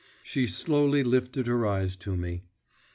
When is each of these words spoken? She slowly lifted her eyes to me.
She 0.31 0.47
slowly 0.47 1.03
lifted 1.03 1.45
her 1.45 1.63
eyes 1.63 1.95
to 1.97 2.17
me. 2.17 2.45